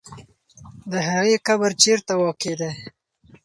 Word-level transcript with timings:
د 0.91 0.93
هغې 1.09 1.35
قبر 1.47 1.71
چېرته 1.83 2.13
واقع 2.21 2.53
دی؟ 2.59 2.71